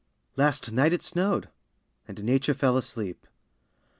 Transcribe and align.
Last 0.35 0.71
night 0.71 0.93
it 0.93 1.03
snowed; 1.03 1.47
and 2.07 2.23
Nature 2.23 2.55
fell 2.55 2.75
asleep. 2.75 3.27